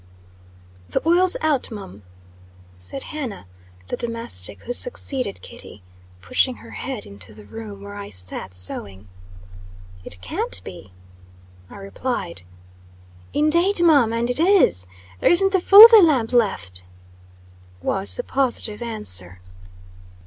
[0.89, 2.01] "THE oil's out, mum,"
[2.79, 3.45] said Hannah,
[3.87, 5.83] the domestic who succeeded Kitty,
[6.21, 9.07] pushing her head into the room where I sat sewing.
[10.03, 10.91] "It can't be,"
[11.69, 12.41] I replied.
[13.31, 14.87] "Indade, mum, and it is.
[15.19, 16.83] There isn't the full of a lamp left,"
[17.83, 19.39] was the positive answer.